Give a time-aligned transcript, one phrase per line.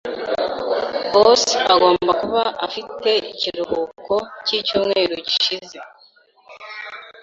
[1.13, 1.43] Bos
[1.73, 5.77] agomba kuba afite ikiruhuko cyicyumweru gishize.